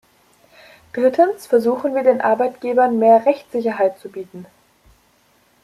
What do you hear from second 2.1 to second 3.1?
Arbeitgebern